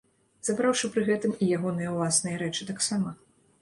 [0.47, 3.19] Забраўшы пры гэтым і ягоныя ўласныя рэчы таксама.